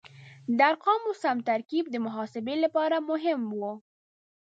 د 0.57 0.59
ارقامو 0.69 1.11
سم 1.21 1.37
ترکیب 1.49 1.85
د 1.91 1.95
محاسبې 2.05 2.55
لپاره 2.63 3.05
مهم 3.09 3.41
و. 3.59 3.61